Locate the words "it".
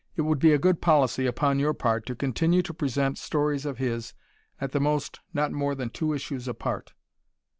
0.15-0.23